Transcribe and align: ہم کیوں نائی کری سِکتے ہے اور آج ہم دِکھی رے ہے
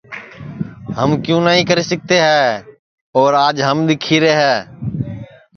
ہم 0.97 1.09
کیوں 1.23 1.41
نائی 1.45 1.63
کری 1.69 1.83
سِکتے 1.91 2.15
ہے 2.25 2.41
اور 3.17 3.29
آج 3.45 3.55
ہم 3.69 3.77
دِکھی 3.89 4.15
رے 4.23 4.33
ہے 4.41 4.55